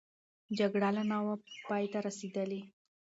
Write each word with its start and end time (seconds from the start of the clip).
جګړه 0.57 0.89
لا 0.95 1.03
نه 1.11 1.17
وه 1.25 1.35
پای 1.67 1.85
ته 1.91 1.99
رسېدلې. 2.07 2.61